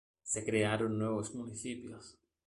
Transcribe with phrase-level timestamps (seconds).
[0.23, 2.17] Se crearon nuevos municipios.